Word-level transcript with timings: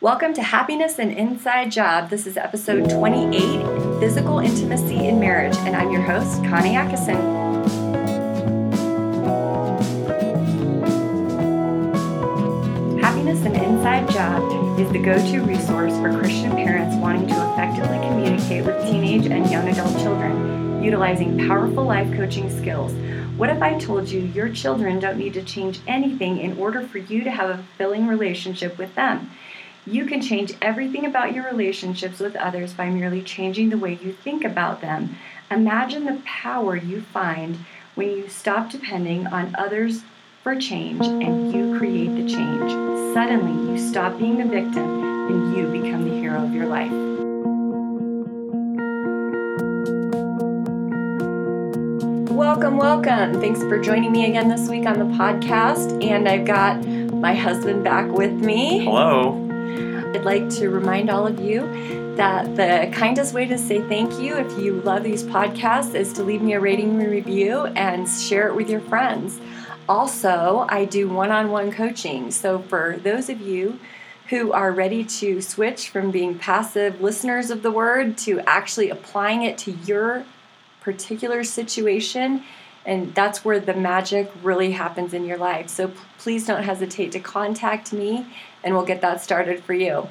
Welcome 0.00 0.32
to 0.34 0.42
Happiness 0.44 0.92
is 0.92 0.98
an 1.00 1.10
Inside 1.10 1.72
Job. 1.72 2.08
This 2.08 2.28
is 2.28 2.36
episode 2.36 2.88
28 2.88 3.98
Physical 3.98 4.38
Intimacy 4.38 5.08
in 5.08 5.18
Marriage, 5.18 5.56
and 5.56 5.74
I'm 5.74 5.90
your 5.90 6.02
host, 6.02 6.36
Connie 6.44 6.76
Atkinson. 6.76 7.16
Happiness 13.00 13.40
is 13.40 13.46
an 13.46 13.56
Inside 13.56 14.08
Job 14.10 14.78
is 14.78 14.88
the 14.92 15.02
go 15.02 15.18
to 15.18 15.40
resource 15.40 15.92
for 15.94 16.16
Christian 16.16 16.52
parents 16.52 16.94
wanting 16.98 17.26
to 17.26 17.52
effectively 17.52 17.98
communicate 18.06 18.64
with 18.64 18.80
teenage 18.84 19.26
and 19.26 19.50
young 19.50 19.68
adult 19.68 19.98
children, 19.98 20.80
utilizing 20.80 21.36
powerful 21.48 21.82
life 21.82 22.08
coaching 22.16 22.48
skills. 22.60 22.92
What 23.36 23.50
if 23.50 23.60
I 23.60 23.76
told 23.80 24.08
you 24.08 24.20
your 24.20 24.48
children 24.48 25.00
don't 25.00 25.18
need 25.18 25.34
to 25.34 25.42
change 25.42 25.80
anything 25.88 26.38
in 26.38 26.56
order 26.56 26.82
for 26.86 26.98
you 26.98 27.24
to 27.24 27.32
have 27.32 27.50
a 27.50 27.56
fulfilling 27.56 28.06
relationship 28.06 28.78
with 28.78 28.94
them? 28.94 29.30
You 29.90 30.04
can 30.04 30.20
change 30.20 30.52
everything 30.60 31.06
about 31.06 31.32
your 31.32 31.46
relationships 31.46 32.20
with 32.20 32.36
others 32.36 32.74
by 32.74 32.90
merely 32.90 33.22
changing 33.22 33.70
the 33.70 33.78
way 33.78 33.98
you 34.02 34.12
think 34.12 34.44
about 34.44 34.82
them. 34.82 35.16
Imagine 35.50 36.04
the 36.04 36.20
power 36.26 36.76
you 36.76 37.00
find 37.00 37.64
when 37.94 38.10
you 38.10 38.28
stop 38.28 38.70
depending 38.70 39.26
on 39.28 39.56
others 39.56 40.02
for 40.42 40.54
change 40.56 41.06
and 41.06 41.54
you 41.54 41.78
create 41.78 42.14
the 42.14 42.28
change. 42.28 42.70
Suddenly, 43.14 43.72
you 43.72 43.78
stop 43.78 44.18
being 44.18 44.36
the 44.36 44.44
victim 44.44 45.02
and 45.02 45.56
you 45.56 45.66
become 45.68 46.06
the 46.06 46.14
hero 46.16 46.44
of 46.44 46.52
your 46.52 46.66
life. 46.66 46.92
Welcome, 52.30 52.76
welcome. 52.76 53.40
Thanks 53.40 53.60
for 53.60 53.80
joining 53.80 54.12
me 54.12 54.26
again 54.28 54.50
this 54.50 54.68
week 54.68 54.84
on 54.84 54.98
the 54.98 55.16
podcast. 55.16 56.04
And 56.04 56.28
I've 56.28 56.44
got 56.44 56.86
my 56.86 57.34
husband 57.34 57.84
back 57.84 58.06
with 58.10 58.32
me. 58.32 58.84
Hello. 58.84 59.47
I'd 60.14 60.24
like 60.24 60.48
to 60.50 60.70
remind 60.70 61.10
all 61.10 61.26
of 61.26 61.38
you 61.38 61.60
that 62.16 62.56
the 62.56 62.90
kindest 62.96 63.34
way 63.34 63.44
to 63.46 63.58
say 63.58 63.82
thank 63.82 64.18
you 64.18 64.36
if 64.36 64.58
you 64.58 64.80
love 64.80 65.04
these 65.04 65.22
podcasts 65.22 65.94
is 65.94 66.14
to 66.14 66.22
leave 66.22 66.40
me 66.40 66.54
a 66.54 66.60
rating 66.60 66.98
and 66.98 67.10
review 67.10 67.66
and 67.76 68.08
share 68.08 68.48
it 68.48 68.54
with 68.54 68.70
your 68.70 68.80
friends. 68.80 69.38
Also, 69.86 70.66
I 70.70 70.86
do 70.86 71.10
one 71.10 71.30
on 71.30 71.50
one 71.50 71.70
coaching. 71.70 72.30
So, 72.30 72.58
for 72.58 72.98
those 73.02 73.28
of 73.28 73.42
you 73.42 73.78
who 74.30 74.50
are 74.52 74.72
ready 74.72 75.04
to 75.04 75.42
switch 75.42 75.90
from 75.90 76.10
being 76.10 76.38
passive 76.38 77.02
listeners 77.02 77.50
of 77.50 77.62
the 77.62 77.70
word 77.70 78.16
to 78.18 78.40
actually 78.40 78.88
applying 78.88 79.42
it 79.42 79.58
to 79.58 79.72
your 79.72 80.24
particular 80.80 81.44
situation, 81.44 82.44
and 82.88 83.14
that's 83.14 83.44
where 83.44 83.60
the 83.60 83.74
magic 83.74 84.32
really 84.42 84.72
happens 84.72 85.14
in 85.14 85.24
your 85.24 85.38
life. 85.38 85.68
So, 85.68 85.92
please 86.18 86.46
don't 86.46 86.64
hesitate 86.64 87.12
to 87.12 87.20
contact 87.20 87.92
me 87.92 88.26
and 88.64 88.74
we'll 88.74 88.84
get 88.84 89.00
that 89.02 89.22
started 89.22 89.62
for 89.62 89.74
you. 89.74 90.08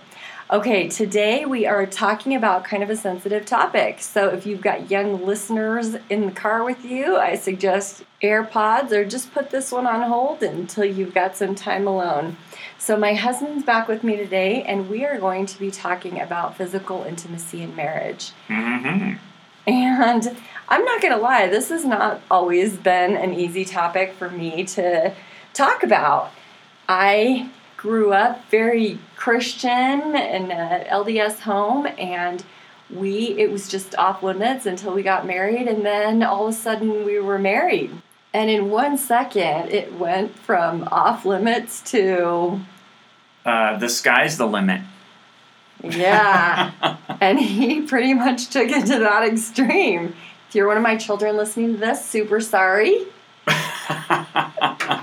Okay, 0.50 0.88
today 0.88 1.45
we 1.45 1.66
are 1.66 1.86
talking 1.86 2.33
about 2.33 2.64
kind 2.64 2.81
of 2.81 2.89
a 2.89 2.95
sensitive 2.95 3.45
topic. 3.45 4.00
So 4.00 4.30
if 4.30 4.45
you've 4.45 4.61
got 4.61 4.89
young 4.89 5.25
listeners 5.25 5.98
in 6.09 6.25
the 6.25 6.31
car 6.31 6.64
with 6.64 6.86
you, 6.86 7.17
I 7.17 7.36
suggest 7.36 8.05
AirPods 8.23 8.94
or 8.94 9.03
just 9.03 9.33
put 9.33 9.50
this 9.50 9.73
one 9.73 9.86
on 9.86 10.08
hold 10.08 10.42
until 10.42 10.86
you've 10.86 11.14
got 11.14 11.36
some 11.36 11.53
time 11.53 11.86
alone. 11.86 12.38
So 12.78 12.95
my 12.95 13.14
husband's 13.14 13.66
back 13.66 13.89
with 13.89 14.05
me 14.05 14.16
today, 14.16 14.64
and 14.64 14.89
we 14.89 15.03
are 15.03 15.20
going 15.20 15.48
to 15.48 15.59
be 15.59 15.70
talking 15.70 16.22
about 16.22 16.55
physical 16.55 17.03
intimacy 17.03 17.61
in 17.61 17.75
marriage. 17.75 18.31
Mm-hmm. 18.48 19.17
And 19.67 20.38
I'm 20.70 20.84
not 20.84 21.02
going 21.02 21.14
to 21.14 21.20
lie, 21.22 21.48
this 21.48 21.70
has 21.70 21.86
not 21.86 22.22
always 22.30 22.76
been 22.78 23.16
an 23.16 23.34
easy 23.34 23.64
topic 23.64 24.14
for 24.14 24.30
me 24.30 24.66
to 24.66 25.14
talk 25.54 25.82
about. 25.84 26.32
I 26.90 27.50
grew 27.78 28.12
up 28.12 28.50
very 28.50 29.00
Christian 29.16 30.16
in 30.16 30.52
an 30.52 30.86
LDS 30.86 31.40
home, 31.40 31.88
and 31.98 32.44
we 32.90 33.28
it 33.38 33.52
was 33.52 33.68
just 33.68 33.95
off 33.95 34.23
limits 34.23 34.66
until 34.66 34.94
we 34.94 35.04
got 35.04 35.26
married, 35.26 35.68
and 35.68 35.86
then 35.86 36.23
all 36.23 36.48
of 36.48 36.54
a 36.54 36.58
sudden 36.58 37.06
we 37.06 37.20
were 37.20 37.40
married. 37.40 37.92
And 38.34 38.49
in 38.49 38.70
one 38.70 38.98
second, 38.98 39.70
it 39.72 39.94
went 39.94 40.38
from 40.38 40.88
off 40.92 41.26
limits 41.26 41.82
to 41.92 42.60
Uh, 43.45 43.78
the 43.78 43.89
sky's 43.89 44.38
the 44.38 44.45
limit. 44.48 44.82
yeah. 45.84 46.72
and 47.22 47.39
he 47.39 47.82
pretty 47.82 48.14
much 48.14 48.49
took 48.49 48.70
it 48.70 48.86
to 48.88 48.99
that 48.99 49.23
extreme. 49.23 50.14
If 50.48 50.56
you're 50.56 50.68
one 50.68 50.78
of 50.78 50.84
my 50.84 50.96
children 50.96 51.36
listening 51.36 51.74
to 51.74 51.78
this, 51.78 52.06
super 52.06 52.40
sorry. 52.40 53.06
that 53.46 55.02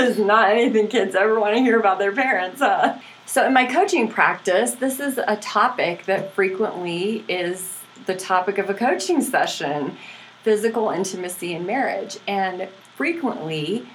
is 0.00 0.18
not 0.18 0.50
anything 0.50 0.88
kids 0.88 1.14
ever 1.14 1.38
want 1.38 1.54
to 1.54 1.60
hear 1.60 1.78
about 1.78 2.00
their 2.00 2.10
parents. 2.10 2.58
Huh? 2.60 2.98
So, 3.26 3.46
in 3.46 3.52
my 3.52 3.64
coaching 3.64 4.08
practice, 4.08 4.72
this 4.72 4.98
is 4.98 5.18
a 5.18 5.36
topic 5.36 6.06
that 6.06 6.34
frequently 6.34 7.24
is 7.28 7.78
the 8.06 8.16
topic 8.16 8.58
of 8.58 8.68
a 8.68 8.74
coaching 8.74 9.22
session 9.22 9.96
physical 10.42 10.90
intimacy 10.90 11.54
in 11.54 11.64
marriage. 11.64 12.18
And 12.26 12.68
frequently, 12.96 13.86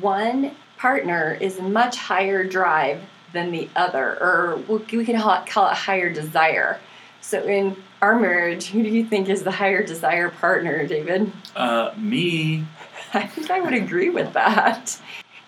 one 0.00 0.52
partner 0.78 1.36
is 1.38 1.58
a 1.58 1.62
much 1.62 1.98
higher 1.98 2.42
drive 2.42 3.02
than 3.34 3.52
the 3.52 3.68
other, 3.76 4.16
or 4.18 4.56
we 4.66 5.04
can 5.04 5.20
call 5.20 5.68
it 5.68 5.74
higher 5.74 6.10
desire. 6.10 6.80
So, 7.20 7.44
in 7.44 7.76
our 8.02 8.18
marriage, 8.18 8.66
who 8.66 8.82
do 8.82 8.88
you 8.88 9.04
think 9.04 9.28
is 9.28 9.44
the 9.44 9.52
higher 9.52 9.86
desire 9.86 10.28
partner, 10.28 10.86
David? 10.86 11.32
Uh, 11.54 11.92
me. 11.96 12.66
I 13.14 13.26
think 13.28 13.50
I 13.50 13.60
would 13.60 13.74
agree 13.74 14.10
with 14.10 14.32
that. 14.32 15.00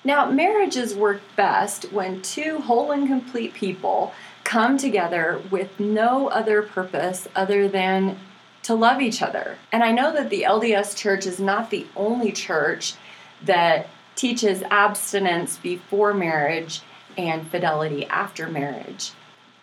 Now, 0.04 0.30
marriages 0.30 0.94
work 0.94 1.20
best 1.34 1.92
when 1.92 2.22
two 2.22 2.58
whole 2.58 2.92
and 2.92 3.08
complete 3.08 3.54
people 3.54 4.12
come 4.44 4.78
together 4.78 5.42
with 5.50 5.80
no 5.80 6.28
other 6.28 6.62
purpose 6.62 7.26
other 7.34 7.66
than 7.68 8.18
to 8.62 8.74
love 8.74 9.00
each 9.00 9.20
other. 9.20 9.58
And 9.72 9.82
I 9.82 9.90
know 9.90 10.12
that 10.12 10.30
the 10.30 10.42
LDS 10.42 10.96
church 10.96 11.26
is 11.26 11.40
not 11.40 11.70
the 11.70 11.86
only 11.96 12.32
church 12.32 12.94
that 13.42 13.88
teaches 14.14 14.62
abstinence 14.70 15.56
before 15.56 16.14
marriage 16.14 16.82
and 17.16 17.46
fidelity 17.50 18.06
after 18.06 18.46
marriage. 18.46 19.12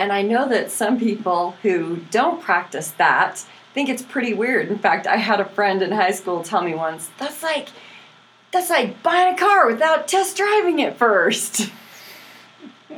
And 0.02 0.12
I 0.12 0.24
know 0.24 0.50
that 0.50 0.72
some 0.72 0.98
people 0.98 1.52
who 1.62 1.98
don't 2.10 2.42
practice 2.42 2.90
that 2.98 3.46
think 3.76 3.88
it's 3.88 4.02
pretty 4.02 4.34
weird. 4.34 4.70
In 4.70 4.80
fact, 4.80 5.06
I 5.06 5.18
had 5.18 5.40
a 5.40 5.46
friend 5.46 5.84
in 5.84 5.92
high 5.92 6.10
school 6.10 6.42
tell 6.42 6.64
me 6.64 6.74
once, 6.74 7.12
that's 7.20 7.44
like 7.44 7.70
that's 8.52 8.72
like 8.72 9.04
buying 9.04 9.36
a 9.36 9.38
car 9.38 9.68
without 9.68 10.08
test 10.08 10.38
driving 10.38 10.80
it 10.80 10.98
first. 10.98 11.70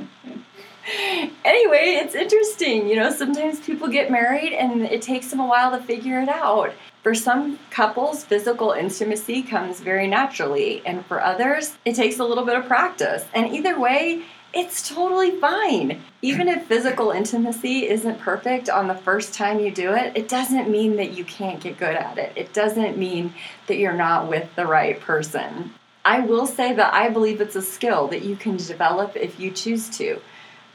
anyway, 1.44 2.00
it's 2.02 2.16
interesting. 2.16 2.88
You 2.88 2.96
know, 2.96 3.12
sometimes 3.12 3.60
people 3.60 3.90
get 3.90 4.10
married 4.10 4.54
and 4.54 4.84
it 4.84 5.02
takes 5.02 5.30
them 5.30 5.42
a 5.42 5.46
while 5.46 5.78
to 5.78 5.84
figure 5.84 6.22
it 6.22 6.30
out. 6.30 6.72
For 7.04 7.14
some 7.14 7.60
couples, 7.70 8.24
physical 8.24 8.72
intimacy 8.72 9.44
comes 9.44 9.82
very 9.82 10.08
naturally, 10.08 10.82
and 10.86 11.06
for 11.06 11.22
others, 11.22 11.76
it 11.84 11.96
takes 11.96 12.20
a 12.20 12.24
little 12.24 12.46
bit 12.46 12.56
of 12.56 12.66
practice. 12.66 13.26
And 13.34 13.54
either 13.54 13.78
way, 13.78 14.24
it's 14.54 14.88
totally 14.88 15.32
fine. 15.40 16.02
Even 16.22 16.48
if 16.48 16.68
physical 16.68 17.12
intimacy 17.12 17.90
isn't 17.90 18.20
perfect 18.20 18.70
on 18.70 18.88
the 18.88 18.96
first 18.96 19.34
time 19.34 19.60
you 19.60 19.72
do 19.72 19.94
it, 19.94 20.16
it 20.16 20.30
doesn't 20.30 20.70
mean 20.70 20.96
that 20.98 21.14
you 21.14 21.26
can't 21.26 21.60
get 21.60 21.78
good 21.78 21.96
at 21.96 22.18
it. 22.18 22.32
It 22.36 22.54
doesn't 22.54 22.98
mean 22.98 23.34
that 23.68 23.78
you're 23.78 23.94
not 23.94 24.30
with 24.30 24.56
the 24.56 24.68
right 24.68 25.00
person. 25.00 25.74
I 26.06 26.20
will 26.20 26.46
say 26.46 26.74
that 26.74 26.94
I 26.94 27.10
believe 27.10 27.42
it's 27.42 27.56
a 27.56 27.62
skill 27.62 28.08
that 28.10 28.24
you 28.24 28.36
can 28.36 28.58
develop 28.58 29.16
if 29.16 29.40
you 29.40 29.50
choose 29.52 29.90
to. 29.98 30.22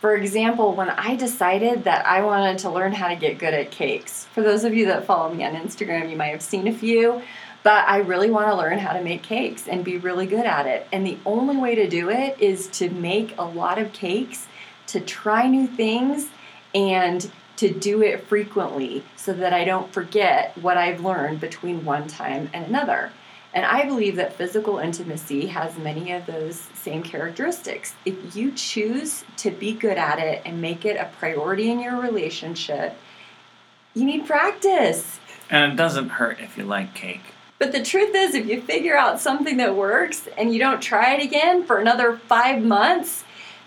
For 0.00 0.14
example, 0.14 0.74
when 0.74 0.90
I 0.90 1.16
decided 1.16 1.84
that 1.84 2.06
I 2.06 2.22
wanted 2.22 2.58
to 2.58 2.70
learn 2.70 2.92
how 2.92 3.08
to 3.08 3.16
get 3.16 3.38
good 3.38 3.52
at 3.52 3.70
cakes, 3.70 4.26
for 4.26 4.42
those 4.42 4.64
of 4.64 4.74
you 4.74 4.86
that 4.86 5.04
follow 5.04 5.32
me 5.32 5.44
on 5.44 5.54
Instagram, 5.54 6.08
you 6.08 6.16
might 6.16 6.28
have 6.28 6.42
seen 6.42 6.68
a 6.68 6.72
few. 6.72 7.20
But 7.62 7.88
I 7.88 7.98
really 7.98 8.30
want 8.30 8.48
to 8.48 8.56
learn 8.56 8.78
how 8.78 8.92
to 8.92 9.02
make 9.02 9.22
cakes 9.22 9.66
and 9.66 9.84
be 9.84 9.98
really 9.98 10.26
good 10.26 10.46
at 10.46 10.66
it. 10.66 10.86
And 10.92 11.06
the 11.06 11.18
only 11.26 11.56
way 11.56 11.74
to 11.74 11.88
do 11.88 12.08
it 12.08 12.40
is 12.40 12.68
to 12.68 12.88
make 12.88 13.34
a 13.36 13.44
lot 13.44 13.78
of 13.78 13.92
cakes, 13.92 14.46
to 14.88 15.00
try 15.00 15.46
new 15.46 15.66
things, 15.66 16.28
and 16.74 17.30
to 17.56 17.72
do 17.72 18.02
it 18.02 18.24
frequently 18.28 19.02
so 19.16 19.32
that 19.32 19.52
I 19.52 19.64
don't 19.64 19.92
forget 19.92 20.56
what 20.58 20.76
I've 20.76 21.00
learned 21.00 21.40
between 21.40 21.84
one 21.84 22.06
time 22.06 22.48
and 22.52 22.66
another. 22.66 23.10
And 23.52 23.64
I 23.64 23.84
believe 23.86 24.16
that 24.16 24.34
physical 24.34 24.78
intimacy 24.78 25.46
has 25.46 25.76
many 25.78 26.12
of 26.12 26.26
those 26.26 26.56
same 26.74 27.02
characteristics. 27.02 27.94
If 28.04 28.36
you 28.36 28.52
choose 28.52 29.24
to 29.38 29.50
be 29.50 29.72
good 29.72 29.98
at 29.98 30.20
it 30.20 30.42
and 30.44 30.62
make 30.62 30.84
it 30.84 30.96
a 30.96 31.10
priority 31.18 31.70
in 31.70 31.80
your 31.80 32.00
relationship, 32.00 32.96
you 33.94 34.04
need 34.04 34.26
practice. 34.26 35.18
And 35.50 35.72
it 35.72 35.76
doesn't 35.76 36.10
hurt 36.10 36.38
if 36.40 36.56
you 36.56 36.64
like 36.64 36.94
cake. 36.94 37.22
But 37.58 37.72
the 37.72 37.82
truth 37.82 38.14
is, 38.14 38.34
if 38.34 38.46
you 38.46 38.62
figure 38.62 38.96
out 38.96 39.20
something 39.20 39.56
that 39.56 39.74
works 39.74 40.28
and 40.38 40.52
you 40.52 40.60
don't 40.60 40.80
try 40.80 41.14
it 41.14 41.24
again 41.24 41.64
for 41.64 41.78
another 41.78 42.16
five 42.16 42.62
months, 42.62 43.24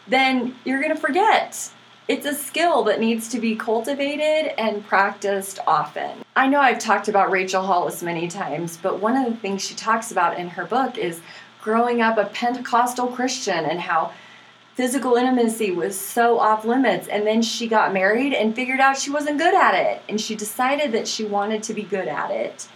then 0.07 0.55
you're 0.63 0.81
going 0.81 0.95
to 0.95 0.99
forget. 0.99 1.71
It's 2.07 2.25
a 2.25 2.33
skill 2.33 2.83
that 2.83 2.99
needs 2.99 3.27
to 3.29 3.39
be 3.39 3.55
cultivated 3.55 4.59
and 4.59 4.85
practiced 4.85 5.59
often. 5.67 6.23
I 6.35 6.47
know 6.47 6.59
I've 6.59 6.79
talked 6.79 7.09
about 7.09 7.31
Rachel 7.31 7.63
Hollis 7.63 8.01
many 8.01 8.27
times, 8.27 8.77
but 8.81 8.99
one 8.99 9.17
of 9.17 9.25
the 9.25 9.37
things 9.37 9.61
she 9.63 9.75
talks 9.75 10.11
about 10.11 10.37
in 10.37 10.49
her 10.49 10.65
book 10.65 10.97
is 10.97 11.21
growing 11.61 12.01
up 12.01 12.17
a 12.17 12.25
Pentecostal 12.25 13.07
Christian 13.07 13.65
and 13.65 13.79
how 13.79 14.13
physical 14.75 15.15
intimacy 15.15 15.71
was 15.71 15.99
so 15.99 16.39
off 16.39 16.65
limits. 16.65 17.07
And 17.07 17.27
then 17.27 17.41
she 17.41 17.67
got 17.67 17.93
married 17.93 18.33
and 18.33 18.55
figured 18.55 18.79
out 18.79 18.97
she 18.97 19.11
wasn't 19.11 19.37
good 19.37 19.53
at 19.53 19.75
it. 19.75 20.01
And 20.09 20.19
she 20.19 20.35
decided 20.35 20.93
that 20.93 21.07
she 21.07 21.23
wanted 21.23 21.61
to 21.63 21.73
be 21.73 21.83
good 21.83 22.07
at 22.07 22.31
it. 22.31 22.67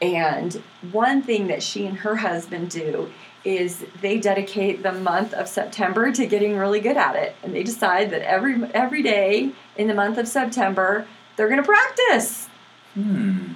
And 0.00 0.54
one 0.92 1.22
thing 1.22 1.48
that 1.48 1.62
she 1.62 1.86
and 1.86 1.98
her 1.98 2.16
husband 2.16 2.70
do 2.70 3.10
is 3.44 3.84
they 4.00 4.18
dedicate 4.18 4.82
the 4.82 4.92
month 4.92 5.32
of 5.34 5.48
September 5.48 6.12
to 6.12 6.26
getting 6.26 6.56
really 6.56 6.80
good 6.80 6.96
at 6.96 7.16
it. 7.16 7.34
And 7.42 7.54
they 7.54 7.62
decide 7.62 8.10
that 8.10 8.22
every 8.22 8.62
every 8.74 9.02
day 9.02 9.52
in 9.76 9.88
the 9.88 9.94
month 9.94 10.18
of 10.18 10.28
September, 10.28 11.06
they're 11.36 11.48
going 11.48 11.62
to 11.62 11.66
practice. 11.66 12.48
Hmm. 12.94 13.52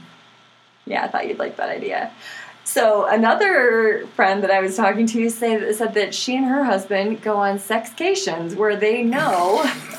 Yeah, 0.87 1.05
I 1.05 1.09
thought 1.09 1.29
you'd 1.29 1.39
like 1.39 1.57
that 1.57 1.71
idea. 1.71 2.13
So 2.65 3.07
another 3.07 4.07
friend 4.17 4.43
that 4.43 4.51
I 4.51 4.61
was 4.61 4.77
talking 4.77 5.07
to 5.09 5.29
said, 5.29 5.75
said 5.75 5.95
that 5.95 6.15
she 6.15 6.37
and 6.37 6.47
her 6.47 6.65
husband 6.65 7.23
go 7.23 7.37
on 7.37 7.59
sexcations 7.59 8.57
where 8.57 8.75
they 8.75 9.03
know 9.03 9.63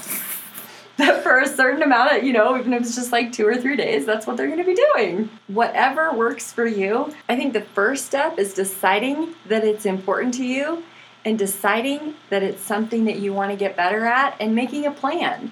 for 1.35 1.41
a 1.41 1.47
certain 1.49 1.83
amount 1.83 2.15
of, 2.15 2.23
you 2.23 2.31
know, 2.31 2.57
even 2.57 2.71
if 2.71 2.83
it's 2.83 2.95
just 2.95 3.11
like 3.11 3.33
two 3.33 3.45
or 3.45 3.57
three 3.57 3.75
days, 3.75 4.05
that's 4.05 4.25
what 4.25 4.37
they're 4.37 4.47
going 4.47 4.57
to 4.57 4.63
be 4.63 4.81
doing. 4.93 5.29
Whatever 5.47 6.13
works 6.13 6.53
for 6.53 6.65
you. 6.65 7.13
I 7.27 7.35
think 7.35 7.51
the 7.51 7.59
first 7.59 8.05
step 8.05 8.39
is 8.39 8.53
deciding 8.53 9.35
that 9.49 9.65
it's 9.65 9.85
important 9.85 10.33
to 10.35 10.45
you 10.45 10.83
and 11.25 11.37
deciding 11.37 12.13
that 12.29 12.41
it's 12.41 12.63
something 12.63 13.03
that 13.03 13.19
you 13.19 13.33
want 13.33 13.51
to 13.51 13.57
get 13.57 13.75
better 13.75 14.05
at 14.05 14.37
and 14.39 14.55
making 14.55 14.85
a 14.85 14.91
plan. 14.91 15.51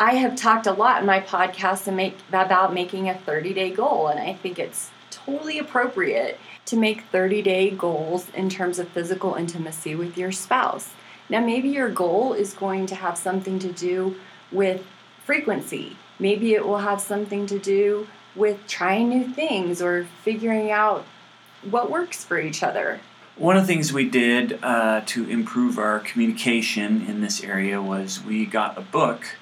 I 0.00 0.14
have 0.14 0.34
talked 0.34 0.66
a 0.66 0.72
lot 0.72 0.98
in 0.98 1.06
my 1.06 1.20
podcast 1.20 1.94
make, 1.94 2.16
about 2.32 2.74
making 2.74 3.08
a 3.08 3.14
30 3.14 3.54
day 3.54 3.70
goal, 3.70 4.08
and 4.08 4.18
I 4.18 4.32
think 4.34 4.58
it's 4.58 4.90
totally 5.12 5.60
appropriate 5.60 6.40
to 6.64 6.76
make 6.76 7.04
30 7.12 7.40
day 7.42 7.70
goals 7.70 8.26
in 8.30 8.48
terms 8.50 8.80
of 8.80 8.88
physical 8.88 9.36
intimacy 9.36 9.94
with 9.94 10.18
your 10.18 10.32
spouse. 10.32 10.90
Now, 11.28 11.38
maybe 11.38 11.68
your 11.68 11.88
goal 11.88 12.32
is 12.32 12.52
going 12.52 12.86
to 12.86 12.96
have 12.96 13.16
something 13.16 13.60
to 13.60 13.70
do 13.70 14.16
with 14.50 14.84
frequency. 15.30 15.96
Maybe 16.18 16.54
it 16.54 16.66
will 16.66 16.78
have 16.78 17.00
something 17.00 17.46
to 17.46 17.58
do 17.60 18.08
with 18.34 18.66
trying 18.66 19.10
new 19.10 19.28
things 19.28 19.80
or 19.80 20.08
figuring 20.24 20.72
out 20.72 21.04
what 21.62 21.88
works 21.88 22.24
for 22.24 22.40
each 22.40 22.64
other. 22.64 22.98
One 23.36 23.56
of 23.56 23.62
the 23.62 23.68
things 23.68 23.92
we 23.92 24.08
did 24.08 24.58
uh, 24.60 25.02
to 25.06 25.30
improve 25.30 25.78
our 25.78 26.00
communication 26.00 27.06
in 27.06 27.20
this 27.20 27.44
area 27.44 27.80
was 27.80 28.20
we 28.20 28.44
got 28.44 28.76
a 28.76 28.80
book 28.80 29.36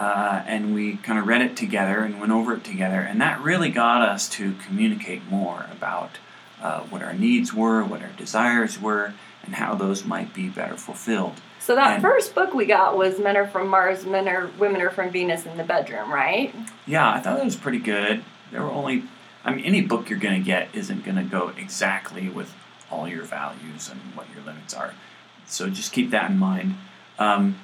uh, 0.00 0.42
and 0.44 0.74
we 0.74 0.96
kind 0.96 1.20
of 1.20 1.28
read 1.28 1.40
it 1.40 1.56
together 1.56 2.00
and 2.00 2.18
went 2.18 2.32
over 2.32 2.54
it 2.54 2.64
together, 2.64 2.98
and 2.98 3.20
that 3.20 3.40
really 3.40 3.70
got 3.70 4.02
us 4.02 4.28
to 4.30 4.56
communicate 4.66 5.24
more 5.30 5.66
about 5.70 6.18
uh, 6.60 6.80
what 6.80 7.00
our 7.00 7.14
needs 7.14 7.54
were, 7.54 7.84
what 7.84 8.02
our 8.02 8.10
desires 8.16 8.80
were, 8.80 9.14
and 9.44 9.54
how 9.54 9.74
those 9.74 10.04
might 10.04 10.32
be 10.34 10.48
better 10.48 10.76
fulfilled. 10.76 11.40
So 11.58 11.74
that 11.74 11.94
And- 11.94 12.02
first 12.02 12.34
book 12.34 12.54
we 12.54 12.66
got 12.66 12.96
was 12.96 13.18
Men 13.18 13.36
Are 13.36 13.46
From 13.46 13.68
Mars, 13.68 14.04
Men 14.04 14.28
Are 14.28 14.48
Women 14.58 14.80
Are 14.82 14.90
From 14.90 15.10
Venus 15.10 15.46
in 15.46 15.56
the 15.56 15.64
Bedroom, 15.64 16.12
right? 16.12 16.54
Yeah, 16.86 17.08
I 17.10 17.20
thought 17.20 17.36
that 17.36 17.44
was 17.44 17.56
pretty 17.56 17.78
good. 17.78 18.24
There 18.50 18.62
were 18.62 18.70
only, 18.70 19.04
I 19.44 19.52
mean, 19.54 19.64
any 19.64 19.80
book 19.80 20.10
you're 20.10 20.18
going 20.18 20.40
to 20.40 20.44
get 20.44 20.68
isn't 20.72 21.04
going 21.04 21.16
to 21.16 21.22
go 21.22 21.52
exactly 21.56 22.28
with 22.28 22.52
all 22.90 23.08
your 23.08 23.22
values 23.24 23.88
and 23.88 24.00
what 24.14 24.26
your 24.34 24.44
limits 24.44 24.74
are. 24.74 24.92
So 25.46 25.68
just 25.70 25.92
keep 25.92 26.10
that 26.10 26.30
in 26.30 26.38
mind. 26.38 26.76
Um, 27.18 27.58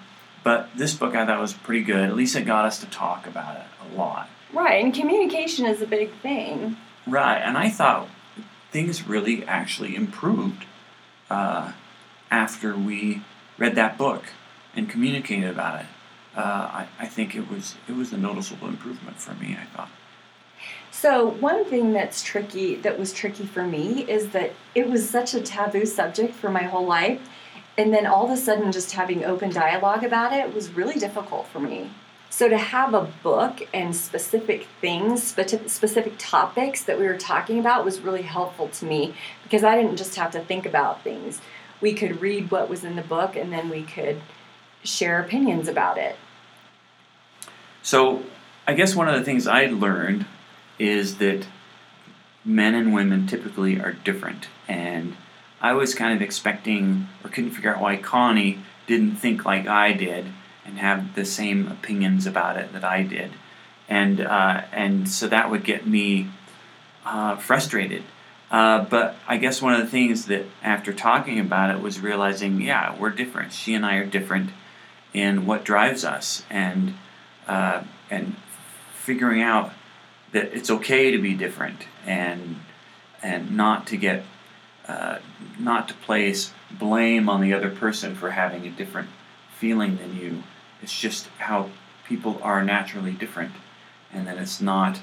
but 0.44 0.70
this 0.76 0.94
book 0.94 1.14
I 1.14 1.26
thought 1.26 1.40
was 1.40 1.52
pretty 1.52 1.82
good. 1.82 2.08
At 2.08 2.14
least 2.16 2.36
it 2.36 2.42
got 2.42 2.64
us 2.64 2.78
to 2.80 2.86
talk 2.86 3.26
about 3.26 3.56
it 3.56 3.62
a 3.92 3.96
lot. 3.98 4.28
Right, 4.52 4.82
and 4.82 4.94
communication 4.94 5.66
is 5.66 5.82
a 5.82 5.86
big 5.86 6.12
thing. 6.22 6.76
Right, 7.06 7.38
and 7.38 7.58
I 7.58 7.68
thought 7.68 8.08
things 8.70 9.06
really 9.06 9.44
actually 9.46 9.94
improved 9.96 10.64
uh, 11.30 11.72
after 12.30 12.76
we 12.76 13.22
read 13.56 13.74
that 13.74 13.98
book 13.98 14.24
and 14.74 14.88
communicated 14.88 15.50
about 15.50 15.80
it. 15.80 15.86
Uh, 16.36 16.40
I, 16.40 16.88
I 17.00 17.06
think 17.06 17.34
it 17.34 17.50
was 17.50 17.76
it 17.88 17.96
was 17.96 18.12
a 18.12 18.16
noticeable 18.16 18.68
improvement 18.68 19.18
for 19.18 19.34
me. 19.34 19.56
I 19.60 19.64
thought. 19.76 19.90
So 20.90 21.26
one 21.26 21.64
thing 21.64 21.92
that's 21.92 22.22
tricky 22.22 22.76
that 22.76 22.98
was 22.98 23.12
tricky 23.12 23.46
for 23.46 23.64
me 23.64 24.02
is 24.08 24.30
that 24.30 24.52
it 24.74 24.88
was 24.88 25.08
such 25.08 25.34
a 25.34 25.40
taboo 25.40 25.86
subject 25.86 26.34
for 26.34 26.50
my 26.50 26.64
whole 26.64 26.86
life 26.86 27.20
and 27.78 27.94
then 27.94 28.06
all 28.06 28.24
of 28.24 28.32
a 28.32 28.36
sudden 28.36 28.72
just 28.72 28.92
having 28.92 29.24
open 29.24 29.50
dialogue 29.50 30.02
about 30.02 30.32
it 30.32 30.52
was 30.52 30.70
really 30.70 30.98
difficult 30.98 31.46
for 31.46 31.60
me. 31.60 31.90
So 32.30 32.48
to 32.48 32.58
have 32.58 32.94
a 32.94 33.10
book 33.22 33.66
and 33.72 33.96
specific 33.96 34.66
things, 34.80 35.34
speci- 35.34 35.68
specific 35.68 36.14
topics 36.18 36.84
that 36.84 36.98
we 36.98 37.06
were 37.06 37.16
talking 37.16 37.58
about 37.58 37.84
was 37.84 38.00
really 38.00 38.22
helpful 38.22 38.68
to 38.68 38.84
me 38.84 39.14
because 39.42 39.64
I 39.64 39.76
didn't 39.76 39.96
just 39.96 40.14
have 40.16 40.30
to 40.32 40.40
think 40.40 40.66
about 40.66 41.02
things. 41.02 41.40
We 41.80 41.94
could 41.94 42.20
read 42.20 42.50
what 42.50 42.68
was 42.68 42.84
in 42.84 42.96
the 42.96 43.02
book 43.02 43.34
and 43.34 43.52
then 43.52 43.70
we 43.70 43.82
could 43.82 44.20
share 44.84 45.20
opinions 45.20 45.68
about 45.68 45.98
it. 45.98 46.16
So 47.82 48.22
I 48.66 48.74
guess 48.74 48.94
one 48.94 49.08
of 49.08 49.14
the 49.14 49.24
things 49.24 49.46
I 49.46 49.66
learned 49.66 50.26
is 50.78 51.18
that 51.18 51.46
men 52.44 52.74
and 52.74 52.92
women 52.92 53.26
typically 53.26 53.80
are 53.80 53.92
different, 53.92 54.48
and 54.68 55.16
I 55.60 55.72
was 55.72 55.94
kind 55.94 56.14
of 56.14 56.22
expecting 56.22 57.08
or 57.24 57.30
couldn't 57.30 57.52
figure 57.52 57.74
out 57.74 57.80
why 57.80 57.96
Connie 57.96 58.58
didn't 58.86 59.16
think 59.16 59.44
like 59.44 59.66
I 59.66 59.92
did 59.92 60.26
and 60.68 60.78
have 60.78 61.14
the 61.14 61.24
same 61.24 61.66
opinions 61.66 62.26
about 62.26 62.58
it 62.58 62.72
that 62.74 62.84
I 62.84 63.02
did, 63.02 63.32
and 63.88 64.20
uh, 64.20 64.62
and 64.72 65.08
so 65.08 65.26
that 65.28 65.50
would 65.50 65.64
get 65.64 65.86
me 65.86 66.28
uh, 67.04 67.36
frustrated. 67.36 68.04
Uh, 68.50 68.84
but 68.84 69.16
I 69.26 69.36
guess 69.36 69.60
one 69.60 69.74
of 69.74 69.80
the 69.80 69.86
things 69.86 70.26
that 70.26 70.46
after 70.62 70.92
talking 70.92 71.38
about 71.38 71.74
it 71.74 71.82
was 71.82 72.00
realizing, 72.00 72.60
yeah, 72.60 72.96
we're 72.98 73.10
different. 73.10 73.52
She 73.52 73.74
and 73.74 73.84
I 73.84 73.96
are 73.96 74.06
different 74.06 74.50
in 75.12 75.46
what 75.46 75.64
drives 75.64 76.04
us, 76.04 76.44
and 76.50 76.94
uh, 77.46 77.82
and 78.10 78.36
figuring 78.92 79.42
out 79.42 79.72
that 80.32 80.54
it's 80.54 80.70
okay 80.70 81.10
to 81.10 81.18
be 81.18 81.34
different 81.34 81.86
and 82.06 82.56
and 83.22 83.56
not 83.56 83.86
to 83.86 83.96
get 83.96 84.22
uh, 84.86 85.18
not 85.58 85.88
to 85.88 85.94
place 85.94 86.52
blame 86.70 87.28
on 87.28 87.40
the 87.40 87.54
other 87.54 87.70
person 87.70 88.14
for 88.14 88.30
having 88.30 88.66
a 88.66 88.70
different 88.70 89.08
feeling 89.58 89.96
than 89.96 90.16
you. 90.16 90.42
It's 90.82 90.98
just 90.98 91.26
how 91.38 91.70
people 92.04 92.40
are 92.42 92.64
naturally 92.64 93.12
different, 93.12 93.52
and 94.12 94.26
that 94.26 94.38
it's 94.38 94.60
not 94.60 95.00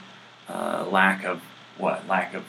uh, 0.50 0.86
lack 0.90 1.24
of 1.24 1.42
what 1.78 2.08
lack 2.08 2.34
of 2.34 2.44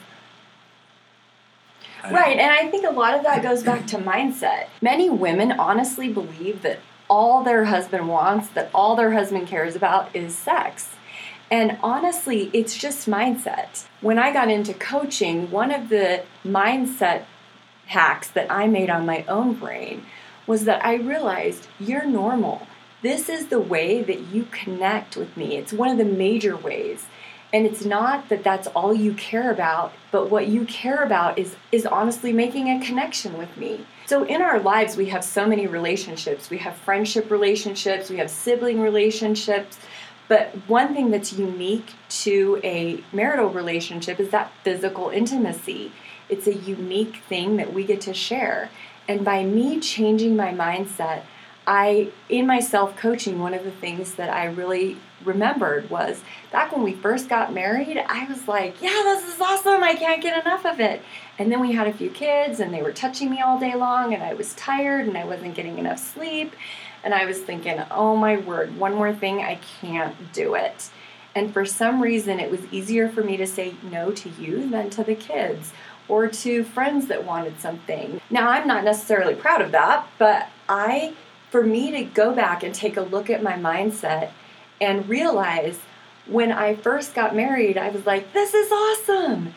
Right, 2.03 2.37
know. 2.37 2.43
and 2.43 2.51
I 2.51 2.69
think 2.69 2.85
a 2.85 2.91
lot 2.91 3.15
of 3.15 3.23
that 3.23 3.41
goes 3.41 3.63
back 3.63 3.87
to 3.87 3.97
mindset. 3.97 4.67
Many 4.81 5.09
women 5.09 5.51
honestly 5.53 6.11
believe 6.11 6.61
that 6.61 6.79
all 7.09 7.43
their 7.43 7.65
husband 7.65 8.07
wants, 8.07 8.49
that 8.49 8.69
all 8.73 8.95
their 8.95 9.11
husband 9.11 9.47
cares 9.47 9.75
about 9.75 10.15
is 10.15 10.35
sex. 10.35 10.89
And 11.49 11.77
honestly, 11.81 12.49
it's 12.53 12.77
just 12.77 13.09
mindset. 13.09 13.85
When 14.01 14.19
I 14.19 14.33
got 14.33 14.51
into 14.51 14.73
coaching, 14.73 15.49
one 15.49 15.71
of 15.71 15.89
the 15.89 16.23
mindset 16.45 17.23
hacks 17.87 18.29
that 18.31 18.51
I 18.51 18.67
made 18.67 18.89
on 18.89 19.05
my 19.05 19.23
own 19.27 19.53
brain 19.53 20.05
was 20.45 20.65
that 20.65 20.85
I 20.85 20.95
realized 20.95 21.67
you're 21.79 22.05
normal. 22.05 22.67
This 23.01 23.29
is 23.29 23.47
the 23.47 23.59
way 23.59 24.01
that 24.01 24.19
you 24.33 24.47
connect 24.51 25.15
with 25.15 25.37
me. 25.37 25.55
It's 25.55 25.71
one 25.71 25.89
of 25.89 25.97
the 25.97 26.05
major 26.05 26.57
ways. 26.57 27.05
And 27.53 27.65
it's 27.65 27.85
not 27.85 28.27
that 28.29 28.43
that's 28.43 28.67
all 28.67 28.93
you 28.93 29.13
care 29.13 29.51
about, 29.51 29.93
but 30.11 30.29
what 30.29 30.47
you 30.47 30.65
care 30.65 31.03
about 31.03 31.39
is 31.39 31.55
is 31.71 31.85
honestly 31.85 32.33
making 32.33 32.69
a 32.69 32.85
connection 32.85 33.37
with 33.37 33.55
me. 33.55 33.85
So 34.05 34.23
in 34.25 34.41
our 34.41 34.59
lives 34.59 34.97
we 34.97 35.05
have 35.07 35.23
so 35.23 35.47
many 35.47 35.65
relationships. 35.65 36.49
We 36.49 36.57
have 36.57 36.75
friendship 36.75 37.31
relationships, 37.31 38.09
we 38.09 38.17
have 38.17 38.29
sibling 38.29 38.81
relationships, 38.81 39.79
but 40.27 40.49
one 40.67 40.93
thing 40.93 41.09
that's 41.09 41.31
unique 41.33 41.93
to 42.09 42.59
a 42.63 43.01
marital 43.13 43.49
relationship 43.49 44.19
is 44.19 44.29
that 44.31 44.51
physical 44.63 45.09
intimacy. 45.09 45.93
It's 46.27 46.47
a 46.47 46.53
unique 46.53 47.17
thing 47.29 47.55
that 47.57 47.73
we 47.73 47.85
get 47.85 48.01
to 48.01 48.13
share. 48.13 48.69
And 49.07 49.23
by 49.23 49.45
me 49.45 49.79
changing 49.79 50.35
my 50.35 50.51
mindset, 50.51 51.21
I, 51.67 52.11
in 52.29 52.47
my 52.47 52.61
self 52.61 52.95
coaching, 52.95 53.39
one 53.39 53.53
of 53.53 53.65
the 53.65 53.71
things 53.71 54.15
that 54.15 54.29
I 54.29 54.45
really 54.45 54.97
remembered 55.25 55.89
was 55.89 56.21
back 56.51 56.71
when 56.71 56.81
we 56.81 56.93
first 56.93 57.27
got 57.27 57.53
married, 57.53 57.97
I 57.97 58.25
was 58.25 58.47
like, 58.47 58.81
yeah, 58.81 59.01
this 59.03 59.27
is 59.27 59.41
awesome. 59.41 59.83
I 59.83 59.93
can't 59.93 60.21
get 60.21 60.41
enough 60.45 60.65
of 60.65 60.79
it. 60.79 61.01
And 61.37 61.51
then 61.51 61.59
we 61.59 61.73
had 61.73 61.87
a 61.87 61.93
few 61.93 62.09
kids 62.09 62.61
and 62.61 62.73
they 62.73 62.81
were 62.81 62.93
touching 62.93 63.29
me 63.29 63.41
all 63.41 63.59
day 63.59 63.75
long 63.75 64.13
and 64.13 64.23
I 64.23 64.33
was 64.33 64.53
tired 64.53 65.07
and 65.07 65.17
I 65.17 65.25
wasn't 65.25 65.55
getting 65.55 65.77
enough 65.77 65.99
sleep. 65.99 66.55
And 67.03 67.13
I 67.13 67.25
was 67.25 67.39
thinking, 67.39 67.83
oh 67.91 68.15
my 68.15 68.37
word, 68.37 68.77
one 68.77 68.95
more 68.95 69.13
thing, 69.13 69.39
I 69.39 69.59
can't 69.81 70.33
do 70.33 70.55
it. 70.55 70.89
And 71.35 71.53
for 71.53 71.65
some 71.65 72.01
reason, 72.01 72.39
it 72.39 72.49
was 72.49 72.61
easier 72.71 73.09
for 73.09 73.23
me 73.23 73.37
to 73.37 73.45
say 73.45 73.75
no 73.83 74.11
to 74.11 74.29
you 74.29 74.69
than 74.69 74.89
to 74.91 75.03
the 75.03 75.15
kids 75.15 75.71
or 76.07 76.27
to 76.27 76.63
friends 76.63 77.07
that 77.07 77.25
wanted 77.25 77.59
something. 77.59 78.21
Now, 78.29 78.49
I'm 78.49 78.67
not 78.67 78.83
necessarily 78.83 79.35
proud 79.35 79.61
of 79.61 79.71
that, 79.73 80.07
but 80.17 80.47
I, 80.67 81.13
for 81.49 81.63
me 81.63 81.91
to 81.91 82.03
go 82.03 82.33
back 82.33 82.63
and 82.63 82.73
take 82.75 82.97
a 82.97 83.01
look 83.01 83.29
at 83.29 83.41
my 83.41 83.53
mindset 83.53 84.31
and 84.81 85.07
realize 85.09 85.79
when 86.25 86.51
I 86.51 86.75
first 86.75 87.15
got 87.15 87.35
married, 87.35 87.77
I 87.77 87.89
was 87.89 88.05
like, 88.05 88.33
this 88.33 88.53
is 88.53 88.71
awesome. 88.71 89.53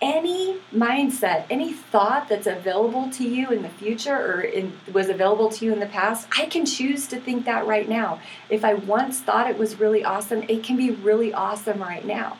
any 0.00 0.58
mindset, 0.72 1.44
any 1.50 1.72
thought 1.72 2.28
that's 2.28 2.46
available 2.46 3.10
to 3.10 3.26
you 3.26 3.50
in 3.50 3.62
the 3.62 3.68
future 3.68 4.14
or 4.14 4.40
in, 4.40 4.72
was 4.92 5.08
available 5.08 5.48
to 5.50 5.64
you 5.64 5.72
in 5.72 5.80
the 5.80 5.86
past, 5.86 6.28
I 6.36 6.46
can 6.46 6.64
choose 6.64 7.08
to 7.08 7.18
think 7.18 7.44
that 7.46 7.66
right 7.66 7.88
now. 7.88 8.20
If 8.48 8.64
I 8.64 8.74
once 8.74 9.20
thought 9.20 9.50
it 9.50 9.58
was 9.58 9.80
really 9.80 10.04
awesome, 10.04 10.44
it 10.44 10.62
can 10.62 10.76
be 10.76 10.90
really 10.90 11.32
awesome 11.34 11.80
right 11.82 12.04
now. 12.04 12.38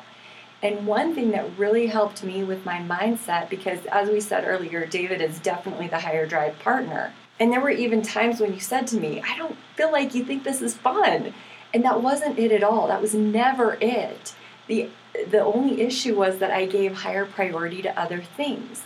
And 0.62 0.86
one 0.86 1.14
thing 1.14 1.30
that 1.32 1.56
really 1.56 1.86
helped 1.86 2.22
me 2.24 2.44
with 2.44 2.64
my 2.64 2.78
mindset, 2.78 3.48
because 3.48 3.84
as 3.86 4.08
we 4.08 4.20
said 4.20 4.44
earlier, 4.44 4.86
David 4.86 5.20
is 5.20 5.38
definitely 5.38 5.88
the 5.88 6.00
higher 6.00 6.26
drive 6.26 6.58
partner. 6.60 7.12
And 7.40 7.52
there 7.52 7.60
were 7.60 7.70
even 7.70 8.02
times 8.02 8.40
when 8.40 8.52
you 8.52 8.60
said 8.60 8.86
to 8.88 8.96
me, 8.96 9.22
I 9.22 9.36
don't 9.36 9.56
feel 9.76 9.92
like 9.92 10.14
you 10.14 10.24
think 10.24 10.44
this 10.44 10.60
is 10.60 10.76
fun. 10.76 11.34
And 11.72 11.84
that 11.84 12.02
wasn't 12.02 12.38
it 12.38 12.50
at 12.50 12.64
all. 12.64 12.88
That 12.88 13.02
was 13.02 13.14
never 13.14 13.76
it. 13.80 14.34
The 14.66 14.88
the 15.30 15.40
only 15.40 15.80
issue 15.80 16.14
was 16.14 16.38
that 16.38 16.52
I 16.52 16.66
gave 16.66 16.92
higher 16.94 17.26
priority 17.26 17.82
to 17.82 18.00
other 18.00 18.20
things. 18.20 18.84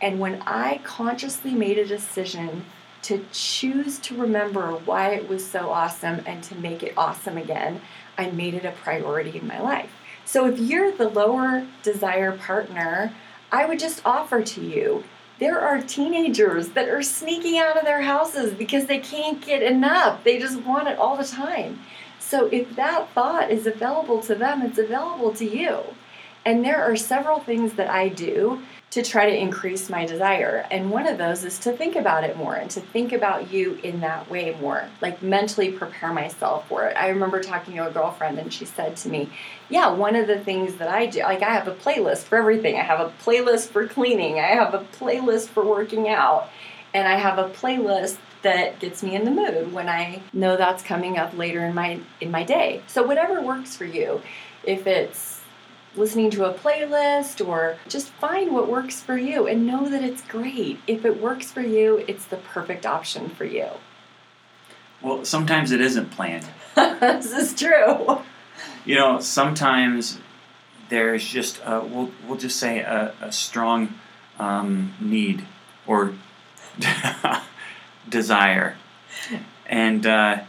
And 0.00 0.18
when 0.18 0.42
I 0.46 0.80
consciously 0.82 1.52
made 1.52 1.78
a 1.78 1.86
decision 1.86 2.64
to 3.02 3.24
choose 3.32 3.98
to 4.00 4.16
remember 4.16 4.72
why 4.72 5.10
it 5.10 5.28
was 5.28 5.46
so 5.46 5.70
awesome 5.70 6.22
and 6.26 6.42
to 6.44 6.54
make 6.56 6.82
it 6.82 6.94
awesome 6.96 7.36
again, 7.36 7.80
I 8.16 8.30
made 8.30 8.54
it 8.54 8.64
a 8.64 8.72
priority 8.72 9.38
in 9.38 9.46
my 9.46 9.60
life. 9.60 9.90
So 10.24 10.46
if 10.46 10.58
you're 10.58 10.92
the 10.92 11.08
lower 11.08 11.66
desire 11.82 12.32
partner, 12.32 13.14
I 13.50 13.66
would 13.66 13.78
just 13.78 14.02
offer 14.04 14.42
to 14.42 14.60
you 14.60 15.04
there 15.38 15.60
are 15.60 15.80
teenagers 15.80 16.70
that 16.70 16.88
are 16.88 17.02
sneaking 17.02 17.58
out 17.58 17.76
of 17.76 17.84
their 17.84 18.02
houses 18.02 18.52
because 18.54 18.86
they 18.86 18.98
can't 18.98 19.44
get 19.44 19.62
enough. 19.62 20.24
They 20.24 20.38
just 20.38 20.60
want 20.62 20.88
it 20.88 20.98
all 20.98 21.16
the 21.16 21.24
time. 21.24 21.80
So 22.18 22.46
if 22.46 22.74
that 22.76 23.08
thought 23.10 23.50
is 23.50 23.66
available 23.66 24.20
to 24.22 24.34
them, 24.34 24.62
it's 24.62 24.78
available 24.78 25.32
to 25.34 25.44
you. 25.44 25.80
And 26.44 26.64
there 26.64 26.82
are 26.82 26.96
several 26.96 27.40
things 27.40 27.74
that 27.74 27.90
I 27.90 28.08
do 28.08 28.62
to 28.90 29.02
try 29.02 29.28
to 29.28 29.36
increase 29.36 29.90
my 29.90 30.06
desire. 30.06 30.66
And 30.70 30.90
one 30.90 31.06
of 31.06 31.18
those 31.18 31.44
is 31.44 31.58
to 31.60 31.72
think 31.72 31.94
about 31.94 32.24
it 32.24 32.38
more 32.38 32.54
and 32.54 32.70
to 32.70 32.80
think 32.80 33.12
about 33.12 33.52
you 33.52 33.78
in 33.82 34.00
that 34.00 34.30
way 34.30 34.56
more, 34.60 34.88
like 35.02 35.22
mentally 35.22 35.70
prepare 35.70 36.12
myself 36.12 36.66
for 36.68 36.86
it. 36.86 36.96
I 36.96 37.08
remember 37.08 37.42
talking 37.42 37.74
to 37.74 37.86
a 37.86 37.90
girlfriend 37.90 38.38
and 38.38 38.52
she 38.52 38.64
said 38.64 38.96
to 38.98 39.10
me, 39.10 39.28
Yeah, 39.68 39.92
one 39.92 40.16
of 40.16 40.26
the 40.26 40.38
things 40.38 40.76
that 40.76 40.88
I 40.88 41.04
do, 41.06 41.20
like 41.20 41.42
I 41.42 41.52
have 41.52 41.68
a 41.68 41.74
playlist 41.74 42.24
for 42.24 42.38
everything. 42.38 42.76
I 42.76 42.82
have 42.82 43.00
a 43.00 43.12
playlist 43.22 43.68
for 43.68 43.86
cleaning, 43.86 44.38
I 44.38 44.54
have 44.54 44.72
a 44.72 44.86
playlist 44.98 45.48
for 45.48 45.64
working 45.64 46.08
out, 46.08 46.48
and 46.94 47.06
I 47.06 47.18
have 47.18 47.38
a 47.38 47.50
playlist 47.50 48.16
that 48.40 48.78
gets 48.78 49.02
me 49.02 49.14
in 49.14 49.24
the 49.24 49.30
mood 49.30 49.72
when 49.72 49.88
I 49.88 50.22
know 50.32 50.56
that's 50.56 50.82
coming 50.82 51.18
up 51.18 51.36
later 51.36 51.64
in 51.64 51.74
my 51.74 52.00
in 52.22 52.30
my 52.30 52.44
day. 52.44 52.82
So 52.86 53.02
whatever 53.02 53.42
works 53.42 53.76
for 53.76 53.84
you. 53.84 54.22
If 54.64 54.86
it's 54.86 55.37
listening 55.96 56.30
to 56.30 56.44
a 56.44 56.54
playlist 56.54 57.46
or 57.46 57.76
just 57.88 58.10
find 58.10 58.52
what 58.52 58.68
works 58.68 59.00
for 59.00 59.16
you 59.16 59.46
and 59.46 59.66
know 59.66 59.88
that 59.88 60.02
it's 60.02 60.22
great. 60.22 60.78
If 60.86 61.04
it 61.04 61.20
works 61.20 61.50
for 61.50 61.60
you, 61.60 62.04
it's 62.06 62.24
the 62.24 62.36
perfect 62.36 62.86
option 62.86 63.28
for 63.28 63.44
you. 63.44 63.68
Well, 65.00 65.24
sometimes 65.24 65.70
it 65.70 65.80
isn't 65.80 66.10
planned. 66.10 66.46
this 66.74 67.32
is 67.32 67.54
true. 67.54 68.20
You 68.84 68.96
know, 68.96 69.20
sometimes 69.20 70.18
there's 70.88 71.24
just 71.24 71.60
a, 71.64 71.80
we'll 71.80 72.10
we'll 72.26 72.38
just 72.38 72.58
say 72.58 72.80
a, 72.80 73.14
a 73.20 73.32
strong 73.32 73.94
um, 74.38 74.94
need 75.00 75.44
or 75.86 76.14
desire, 78.08 78.76
and 79.66 80.06
uh, 80.06 80.42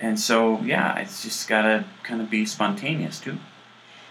and 0.00 0.18
so 0.18 0.60
yeah, 0.62 0.98
it's 0.98 1.22
just 1.22 1.48
gotta 1.48 1.84
kind 2.02 2.20
of 2.20 2.30
be 2.30 2.46
spontaneous 2.46 3.20
too. 3.20 3.38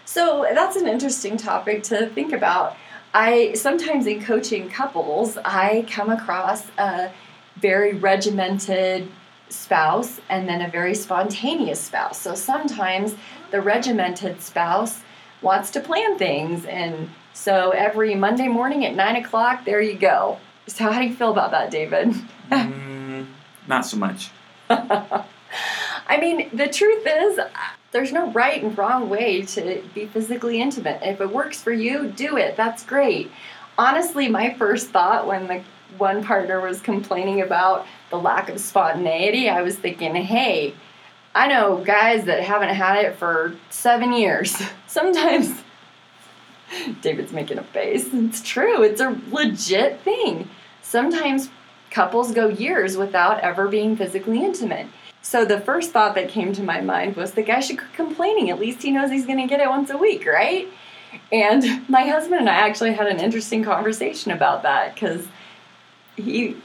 So 0.08 0.46
that's 0.54 0.74
an 0.74 0.88
interesting 0.88 1.36
topic 1.36 1.82
to 1.84 2.06
think 2.08 2.32
about. 2.32 2.78
I 3.12 3.52
sometimes 3.52 4.06
in 4.06 4.24
coaching 4.24 4.70
couples, 4.70 5.36
I 5.44 5.84
come 5.86 6.08
across 6.08 6.66
a 6.78 7.10
very 7.56 7.92
regimented 7.92 9.06
spouse 9.50 10.18
and 10.30 10.48
then 10.48 10.62
a 10.62 10.68
very 10.70 10.94
spontaneous 10.94 11.78
spouse. 11.78 12.18
So 12.18 12.34
sometimes 12.34 13.16
the 13.50 13.60
regimented 13.60 14.40
spouse 14.40 15.02
wants 15.42 15.70
to 15.72 15.80
plan 15.80 16.16
things, 16.16 16.64
and 16.64 17.10
so 17.34 17.72
every 17.72 18.14
Monday 18.14 18.48
morning 18.48 18.86
at 18.86 18.94
nine 18.94 19.16
o'clock, 19.16 19.66
there 19.66 19.82
you 19.82 19.98
go. 19.98 20.38
So 20.68 20.90
how 20.90 21.00
do 21.00 21.06
you 21.06 21.14
feel 21.14 21.32
about 21.32 21.50
that, 21.50 21.70
David? 21.70 22.14
mm, 22.50 23.26
not 23.66 23.84
so 23.84 23.98
much. 23.98 24.30
I 24.70 26.16
mean, 26.18 26.48
the 26.54 26.66
truth 26.66 27.06
is, 27.06 27.40
there's 27.92 28.12
no 28.12 28.30
right 28.32 28.62
and 28.62 28.76
wrong 28.76 29.08
way 29.08 29.42
to 29.42 29.82
be 29.94 30.06
physically 30.06 30.60
intimate. 30.60 31.00
If 31.02 31.20
it 31.20 31.32
works 31.32 31.62
for 31.62 31.72
you, 31.72 32.08
do 32.08 32.36
it. 32.36 32.56
That's 32.56 32.84
great. 32.84 33.30
Honestly, 33.78 34.28
my 34.28 34.54
first 34.54 34.88
thought 34.88 35.26
when 35.26 35.46
the 35.46 35.62
one 35.96 36.22
partner 36.22 36.60
was 36.60 36.80
complaining 36.80 37.40
about 37.40 37.86
the 38.10 38.18
lack 38.18 38.50
of 38.50 38.60
spontaneity, 38.60 39.48
I 39.48 39.62
was 39.62 39.76
thinking, 39.76 40.14
hey, 40.14 40.74
I 41.34 41.46
know 41.46 41.82
guys 41.84 42.24
that 42.24 42.42
haven't 42.42 42.74
had 42.74 43.04
it 43.04 43.16
for 43.16 43.56
seven 43.70 44.12
years. 44.12 44.60
Sometimes, 44.86 45.62
David's 47.00 47.32
making 47.32 47.58
a 47.58 47.62
face. 47.62 48.08
It's 48.12 48.42
true, 48.42 48.82
it's 48.82 49.00
a 49.00 49.18
legit 49.30 50.00
thing. 50.00 50.50
Sometimes 50.82 51.48
couples 51.90 52.32
go 52.32 52.48
years 52.48 52.96
without 52.96 53.40
ever 53.40 53.68
being 53.68 53.96
physically 53.96 54.44
intimate. 54.44 54.86
So 55.28 55.44
the 55.44 55.60
first 55.60 55.90
thought 55.90 56.14
that 56.14 56.30
came 56.30 56.54
to 56.54 56.62
my 56.62 56.80
mind 56.80 57.14
was 57.14 57.32
the 57.32 57.42
guy 57.42 57.60
should 57.60 57.76
quit 57.76 57.92
complaining. 57.92 58.48
At 58.48 58.58
least 58.58 58.82
he 58.82 58.90
knows 58.90 59.10
he's 59.10 59.26
going 59.26 59.38
to 59.38 59.46
get 59.46 59.60
it 59.60 59.68
once 59.68 59.90
a 59.90 59.98
week, 59.98 60.24
right? 60.24 60.66
And 61.30 61.62
my 61.90 62.04
husband 62.04 62.40
and 62.40 62.48
I 62.48 62.54
actually 62.66 62.94
had 62.94 63.08
an 63.08 63.20
interesting 63.20 63.62
conversation 63.62 64.32
about 64.32 64.62
that 64.62 64.94
because 64.94 65.28
he, 66.16 66.56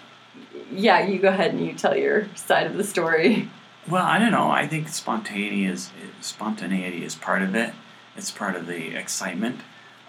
yeah, 0.72 1.05
you 1.05 1.20
go 1.20 1.27
ahead 1.27 1.51
and 1.51 1.65
you 1.65 1.74
tell 1.74 1.98
your 1.98 2.29
side 2.36 2.65
of 2.65 2.77
the 2.77 2.86
story. 2.86 3.50
Well, 3.89 4.05
I 4.05 4.17
don't 4.17 4.32
know. 4.32 4.50
I 4.50 4.65
think 4.65 4.88
spontaneity 4.88 5.65
is 5.65 5.91
spontaneity 6.22 7.03
is 7.03 7.15
part 7.15 7.41
of 7.41 7.55
it. 7.55 7.74
It's 8.15 8.32
part 8.32 8.55
of 8.55 8.65
the 8.65 8.96
excitement. 8.96 9.60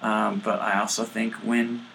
Um, 0.01 0.39
but 0.39 0.61
I 0.61 0.79
also 0.79 1.03
think 1.03 1.35
when 1.43 1.87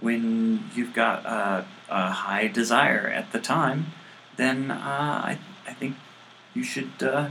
when 0.00 0.70
you've 0.74 0.92
got 0.92 1.24
a, 1.24 1.66
a 1.88 2.10
high 2.10 2.48
desire 2.48 3.06
at 3.06 3.30
the 3.30 3.38
time, 3.38 3.92
then 4.36 4.72
uh, 4.72 4.74
I, 4.76 5.38
I 5.70 5.74
think 5.74 5.96
you 6.52 6.64
should 6.64 6.90
uh, 7.00 7.28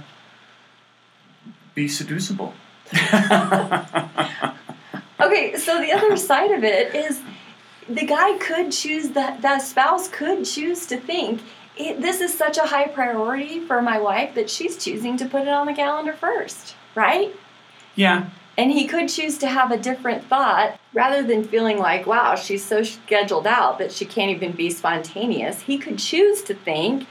be 1.75 1.89
seducible. 1.89 2.53
okay, 5.19 5.55
so 5.57 5.79
the 5.81 5.91
other 5.91 6.15
side 6.15 6.51
of 6.51 6.63
it 6.63 6.95
is 6.95 7.21
the 7.87 8.05
guy 8.05 8.37
could 8.37 8.71
choose 8.71 9.09
that 9.09 9.41
that 9.41 9.61
spouse 9.61 10.07
could 10.07 10.45
choose 10.45 10.85
to 10.87 10.97
think 10.97 11.41
it, 11.75 12.01
this 12.01 12.21
is 12.21 12.35
such 12.35 12.57
a 12.57 12.63
high 12.63 12.87
priority 12.87 13.59
for 13.59 13.81
my 13.81 13.99
wife 13.99 14.35
that 14.35 14.49
she's 14.49 14.83
choosing 14.83 15.17
to 15.17 15.25
put 15.25 15.41
it 15.41 15.49
on 15.49 15.65
the 15.67 15.73
calendar 15.73 16.13
first, 16.13 16.75
right? 16.95 17.35
Yeah, 17.95 18.29
and 18.59 18.73
he 18.73 18.87
could 18.87 19.07
choose 19.07 19.37
to 19.37 19.47
have 19.47 19.71
a 19.71 19.77
different 19.77 20.25
thought 20.25 20.77
rather 20.93 21.23
than 21.23 21.45
feeling 21.45 21.77
like, 21.77 22.05
wow, 22.05 22.35
she's 22.35 22.61
so 22.61 22.83
scheduled 22.83 23.47
out 23.47 23.79
that 23.79 23.89
she 23.89 24.03
can't 24.03 24.31
even 24.31 24.51
be 24.51 24.69
spontaneous. 24.69 25.61
He 25.61 25.77
could 25.77 25.97
choose 25.97 26.41
to 26.41 26.53
think, 26.53 27.07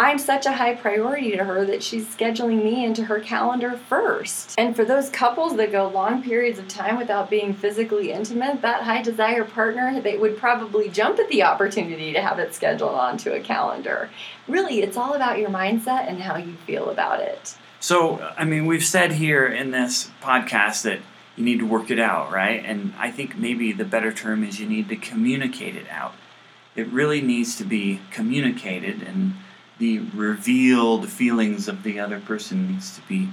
I'm 0.00 0.18
such 0.18 0.46
a 0.46 0.52
high 0.52 0.76
priority 0.76 1.32
to 1.32 1.42
her 1.42 1.64
that 1.64 1.82
she's 1.82 2.06
scheduling 2.06 2.62
me 2.62 2.84
into 2.84 3.06
her 3.06 3.18
calendar 3.18 3.76
first. 3.76 4.54
And 4.56 4.76
for 4.76 4.84
those 4.84 5.10
couples 5.10 5.56
that 5.56 5.72
go 5.72 5.88
long 5.88 6.22
periods 6.22 6.60
of 6.60 6.68
time 6.68 6.96
without 6.96 7.28
being 7.28 7.52
physically 7.52 8.12
intimate, 8.12 8.62
that 8.62 8.84
high 8.84 9.02
desire 9.02 9.42
partner, 9.42 10.00
they 10.00 10.16
would 10.16 10.38
probably 10.38 10.88
jump 10.88 11.18
at 11.18 11.28
the 11.28 11.42
opportunity 11.42 12.12
to 12.12 12.22
have 12.22 12.38
it 12.38 12.54
scheduled 12.54 12.94
onto 12.94 13.32
a 13.32 13.40
calendar. 13.40 14.08
Really, 14.46 14.82
it's 14.82 14.96
all 14.96 15.14
about 15.14 15.38
your 15.38 15.50
mindset 15.50 16.08
and 16.08 16.22
how 16.22 16.36
you 16.36 16.54
feel 16.64 16.90
about 16.90 17.20
it. 17.20 17.56
So, 17.80 18.20
I 18.36 18.44
mean, 18.44 18.66
we've 18.66 18.84
said 18.84 19.12
here 19.12 19.48
in 19.48 19.72
this 19.72 20.12
podcast 20.22 20.82
that 20.82 21.00
you 21.36 21.44
need 21.44 21.58
to 21.58 21.66
work 21.66 21.90
it 21.90 21.98
out, 21.98 22.30
right? 22.30 22.64
And 22.64 22.92
I 22.98 23.10
think 23.10 23.36
maybe 23.36 23.72
the 23.72 23.84
better 23.84 24.12
term 24.12 24.44
is 24.44 24.60
you 24.60 24.68
need 24.68 24.88
to 24.90 24.96
communicate 24.96 25.74
it 25.74 25.88
out. 25.88 26.14
It 26.76 26.86
really 26.88 27.20
needs 27.20 27.56
to 27.56 27.64
be 27.64 28.00
communicated, 28.12 29.02
and 29.02 29.34
the 29.78 30.00
revealed 30.14 31.08
feelings 31.08 31.68
of 31.68 31.82
the 31.82 31.98
other 32.00 32.20
person 32.20 32.70
needs 32.70 32.94
to 32.96 33.02
be 33.02 33.28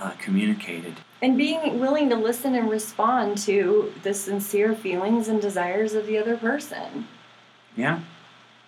uh, 0.00 0.12
communicated. 0.18 0.94
And 1.22 1.36
being 1.36 1.78
willing 1.78 2.08
to 2.08 2.16
listen 2.16 2.54
and 2.54 2.70
respond 2.70 3.38
to 3.38 3.92
the 4.02 4.14
sincere 4.14 4.74
feelings 4.74 5.28
and 5.28 5.40
desires 5.40 5.94
of 5.94 6.06
the 6.06 6.16
other 6.16 6.36
person. 6.36 7.06
Yeah. 7.76 8.00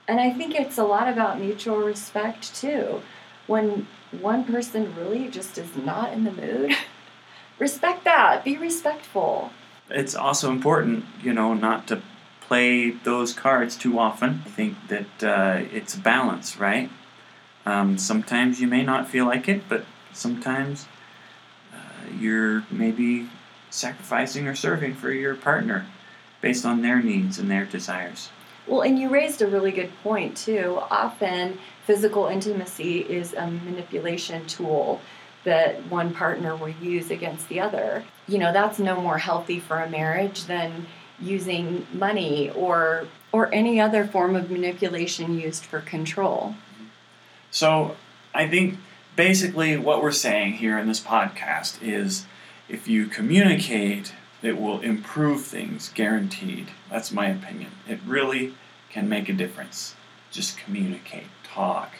And 0.06 0.20
I 0.20 0.30
think 0.30 0.54
it's 0.54 0.78
a 0.78 0.84
lot 0.84 1.08
about 1.08 1.40
mutual 1.40 1.78
respect, 1.78 2.54
too. 2.54 3.00
When 3.46 3.86
one 4.10 4.44
person 4.44 4.94
really 4.94 5.28
just 5.28 5.56
is 5.56 5.76
not 5.76 6.12
in 6.12 6.24
the 6.24 6.32
mood, 6.32 6.76
respect 7.58 8.04
that. 8.04 8.44
Be 8.44 8.58
respectful. 8.58 9.50
It's 9.88 10.14
also 10.14 10.50
important, 10.50 11.04
you 11.22 11.32
know, 11.32 11.54
not 11.54 11.86
to 11.88 12.02
play 12.40 12.90
those 12.90 13.32
cards 13.32 13.76
too 13.76 13.98
often. 13.98 14.42
I 14.44 14.50
think 14.50 14.76
that 14.88 15.24
uh, 15.24 15.64
it's 15.72 15.94
a 15.94 15.98
balance, 15.98 16.58
right? 16.58 16.90
Um, 17.64 17.98
sometimes 17.98 18.60
you 18.60 18.66
may 18.66 18.82
not 18.82 19.08
feel 19.08 19.24
like 19.26 19.48
it, 19.48 19.68
but 19.68 19.84
sometimes 20.12 20.86
uh, 21.72 22.10
you're 22.18 22.64
maybe 22.70 23.28
sacrificing 23.70 24.46
or 24.48 24.54
serving 24.54 24.94
for 24.94 25.10
your 25.10 25.34
partner. 25.34 25.86
based 26.42 26.66
on 26.66 26.82
their 26.82 27.00
needs 27.00 27.38
and 27.38 27.50
their 27.50 27.64
desires. 27.64 28.28
Well, 28.66 28.82
and 28.82 28.98
you 28.98 29.08
raised 29.08 29.40
a 29.40 29.46
really 29.46 29.70
good 29.70 29.90
point, 30.02 30.36
too. 30.36 30.80
Often, 30.90 31.58
physical 31.86 32.26
intimacy 32.26 33.00
is 33.00 33.32
a 33.32 33.46
manipulation 33.46 34.46
tool 34.46 35.00
that 35.44 35.84
one 35.86 36.12
partner 36.12 36.54
will 36.54 36.68
use 36.68 37.10
against 37.10 37.48
the 37.48 37.60
other. 37.60 38.04
You 38.28 38.38
know, 38.38 38.52
that's 38.52 38.78
no 38.78 39.00
more 39.00 39.18
healthy 39.18 39.58
for 39.58 39.80
a 39.80 39.88
marriage 39.88 40.44
than 40.44 40.86
using 41.20 41.86
money 41.92 42.50
or 42.50 43.06
or 43.32 43.52
any 43.54 43.80
other 43.80 44.04
form 44.04 44.36
of 44.36 44.50
manipulation 44.50 45.38
used 45.38 45.64
for 45.64 45.80
control. 45.80 46.54
So, 47.52 47.96
I 48.34 48.48
think 48.48 48.78
basically 49.14 49.76
what 49.76 50.02
we're 50.02 50.10
saying 50.10 50.54
here 50.54 50.78
in 50.78 50.88
this 50.88 51.00
podcast 51.00 51.82
is 51.82 52.24
if 52.68 52.88
you 52.88 53.06
communicate, 53.06 54.14
it 54.40 54.58
will 54.58 54.80
improve 54.80 55.42
things, 55.42 55.90
guaranteed. 55.94 56.68
That's 56.90 57.12
my 57.12 57.28
opinion. 57.28 57.72
It 57.86 58.00
really 58.06 58.54
can 58.90 59.06
make 59.08 59.28
a 59.28 59.34
difference. 59.34 59.94
Just 60.30 60.56
communicate, 60.56 61.26
talk, 61.44 61.92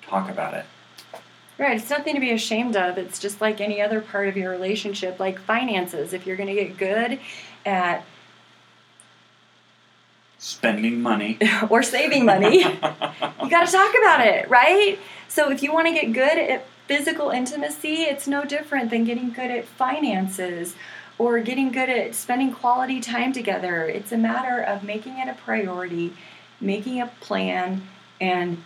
talk 0.00 0.30
about 0.30 0.54
it. 0.54 0.64
Right, 1.58 1.78
it's 1.78 1.90
nothing 1.90 2.14
to 2.14 2.20
be 2.20 2.32
ashamed 2.32 2.74
of. 2.74 2.96
It's 2.96 3.18
just 3.18 3.42
like 3.42 3.60
any 3.60 3.80
other 3.80 4.00
part 4.00 4.28
of 4.28 4.36
your 4.38 4.50
relationship, 4.50 5.20
like 5.20 5.38
finances. 5.38 6.14
If 6.14 6.26
you're 6.26 6.36
going 6.36 6.48
to 6.48 6.54
get 6.54 6.78
good 6.78 7.20
at 7.64 8.04
spending 10.44 11.00
money 11.00 11.38
or 11.70 11.82
saving 11.82 12.26
money, 12.26 12.58
you 12.62 13.50
got 13.50 13.66
to 13.66 13.72
talk 13.72 13.94
about 13.98 14.26
it, 14.26 14.48
right? 14.50 14.98
So 15.26 15.50
if 15.50 15.62
you 15.62 15.72
want 15.72 15.86
to 15.88 15.94
get 15.94 16.12
good 16.12 16.38
at 16.38 16.66
physical 16.86 17.30
intimacy, 17.30 18.02
it's 18.02 18.28
no 18.28 18.44
different 18.44 18.90
than 18.90 19.04
getting 19.04 19.30
good 19.30 19.50
at 19.50 19.64
finances 19.64 20.74
or 21.16 21.40
getting 21.40 21.72
good 21.72 21.88
at 21.88 22.14
spending 22.14 22.52
quality 22.52 23.00
time 23.00 23.32
together. 23.32 23.86
It's 23.86 24.12
a 24.12 24.18
matter 24.18 24.60
of 24.60 24.84
making 24.84 25.18
it 25.18 25.28
a 25.28 25.34
priority, 25.34 26.12
making 26.60 27.00
a 27.00 27.06
plan, 27.20 27.88
and 28.20 28.62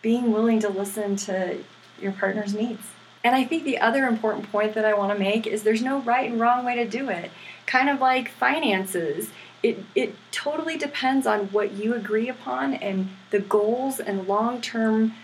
being 0.00 0.32
willing 0.32 0.58
to 0.60 0.68
listen 0.68 1.14
to 1.14 1.58
your 2.00 2.12
partner's 2.12 2.52
needs. 2.52 2.82
And 3.22 3.36
I 3.36 3.44
think 3.44 3.62
the 3.62 3.78
other 3.78 4.06
important 4.06 4.50
point 4.50 4.74
that 4.74 4.84
I 4.84 4.94
want 4.94 5.12
to 5.12 5.18
make 5.18 5.46
is 5.46 5.62
there's 5.62 5.82
no 5.82 6.00
right 6.00 6.28
and 6.28 6.40
wrong 6.40 6.64
way 6.64 6.74
to 6.74 6.88
do 6.88 7.08
it. 7.08 7.30
Kind 7.66 7.88
of 7.88 8.00
like 8.00 8.28
finances, 8.28 9.30
it, 9.62 9.84
it 9.94 10.14
totally 10.30 10.76
depends 10.76 11.26
on 11.26 11.46
what 11.46 11.72
you 11.72 11.94
agree 11.94 12.28
upon 12.28 12.74
and 12.74 13.10
the 13.30 13.38
goals 13.38 14.00
and 14.00 14.26
long 14.26 14.60
term 14.60 15.14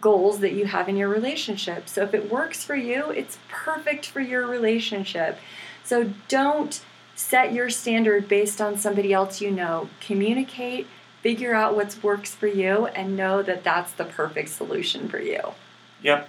goals 0.00 0.40
that 0.40 0.52
you 0.52 0.66
have 0.66 0.88
in 0.88 0.96
your 0.96 1.08
relationship. 1.08 1.88
So 1.88 2.02
if 2.02 2.12
it 2.12 2.30
works 2.30 2.62
for 2.62 2.74
you, 2.74 3.10
it's 3.10 3.38
perfect 3.48 4.06
for 4.06 4.20
your 4.20 4.46
relationship. 4.46 5.38
So 5.82 6.12
don't 6.28 6.82
set 7.14 7.52
your 7.52 7.70
standard 7.70 8.28
based 8.28 8.60
on 8.60 8.76
somebody 8.76 9.12
else 9.12 9.40
you 9.40 9.50
know. 9.50 9.88
Communicate, 10.00 10.86
figure 11.22 11.54
out 11.54 11.74
what 11.74 11.96
works 12.02 12.34
for 12.34 12.46
you, 12.46 12.86
and 12.86 13.16
know 13.16 13.42
that 13.42 13.64
that's 13.64 13.92
the 13.92 14.04
perfect 14.04 14.50
solution 14.50 15.08
for 15.08 15.18
you. 15.20 15.40
Yep. 16.02 16.28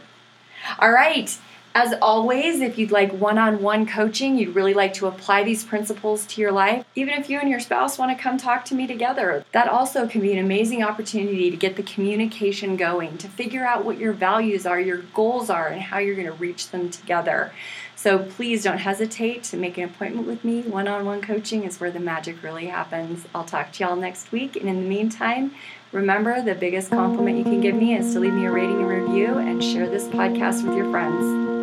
All 0.79 0.91
right. 0.91 1.37
As 1.77 1.93
always, 2.01 2.61
if 2.61 2.77
you'd 2.77 2.91
like 2.91 3.11
one 3.11 3.37
on 3.37 3.61
one 3.61 3.85
coaching, 3.85 4.37
you'd 4.37 4.55
really 4.55 4.73
like 4.73 4.93
to 4.93 5.07
apply 5.07 5.43
these 5.43 5.65
principles 5.65 6.25
to 6.27 6.39
your 6.39 6.53
life, 6.53 6.85
even 6.95 7.15
if 7.15 7.29
you 7.29 7.37
and 7.37 7.49
your 7.49 7.59
spouse 7.59 7.97
want 7.97 8.17
to 8.17 8.23
come 8.23 8.37
talk 8.37 8.63
to 8.65 8.75
me 8.75 8.87
together, 8.87 9.43
that 9.51 9.67
also 9.67 10.07
can 10.07 10.21
be 10.21 10.31
an 10.31 10.39
amazing 10.39 10.81
opportunity 10.81 11.51
to 11.51 11.57
get 11.57 11.75
the 11.75 11.83
communication 11.83 12.77
going, 12.77 13.17
to 13.17 13.27
figure 13.27 13.65
out 13.65 13.83
what 13.83 13.97
your 13.97 14.13
values 14.13 14.65
are, 14.65 14.79
your 14.79 14.99
goals 15.13 15.49
are, 15.49 15.67
and 15.67 15.81
how 15.81 15.97
you're 15.97 16.15
going 16.15 16.25
to 16.25 16.31
reach 16.31 16.69
them 16.69 16.89
together. 16.89 17.51
So 17.97 18.19
please 18.19 18.63
don't 18.63 18.77
hesitate 18.77 19.43
to 19.43 19.57
make 19.57 19.77
an 19.77 19.83
appointment 19.83 20.27
with 20.27 20.45
me. 20.45 20.61
One 20.61 20.87
on 20.87 21.03
one 21.03 21.21
coaching 21.21 21.65
is 21.65 21.81
where 21.81 21.91
the 21.91 21.99
magic 21.99 22.41
really 22.41 22.67
happens. 22.67 23.25
I'll 23.35 23.43
talk 23.43 23.73
to 23.73 23.83
y'all 23.83 23.97
next 23.97 24.31
week. 24.31 24.55
And 24.55 24.69
in 24.69 24.83
the 24.83 24.87
meantime, 24.87 25.51
remember 25.91 26.41
the 26.41 26.55
biggest 26.55 26.89
compliment 26.89 27.37
you 27.37 27.43
can 27.43 27.59
give 27.59 27.75
me 27.75 27.97
is 27.97 28.13
to 28.13 28.21
leave 28.21 28.33
me 28.33 28.45
a 28.45 28.51
rating 28.51 28.79
and 28.79 28.87
review 28.87 29.39
and 29.39 29.61
share 29.61 29.89
this 29.89 30.05
podcast 30.05 30.65
with 30.65 30.77
your 30.77 30.89
friends. 30.89 31.54